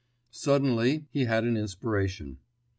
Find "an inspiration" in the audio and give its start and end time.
1.43-2.39